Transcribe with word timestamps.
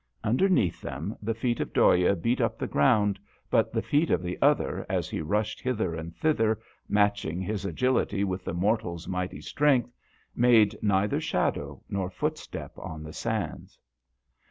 Underneath 0.23 0.81
them 0.81 1.15
the 1.21 1.35
feet 1.35 1.59
of 1.59 1.73
Dhoya 1.73 2.15
beat 2.15 2.41
up 2.41 2.57
the 2.57 2.65
ground, 2.65 3.19
but 3.51 3.71
the 3.71 3.83
feet 3.83 4.09
of 4.09 4.23
the 4.23 4.35
other 4.41 4.83
as 4.89 5.11
he 5.11 5.21
rushed 5.21 5.61
hither 5.61 5.93
and 5.93 6.15
thither, 6.15 6.59
matching 6.89 7.39
his 7.39 7.65
agility 7.65 8.23
with 8.23 8.43
the 8.43 8.53
mortal's 8.55 9.07
mighty 9.07 9.41
strength, 9.41 9.95
made 10.35 10.75
neither 10.81 11.21
shadow 11.21 11.83
nor 11.87 12.09
footstep 12.09 12.71
on 12.79 13.03
the 13.03 13.13
sands. 13.13 13.77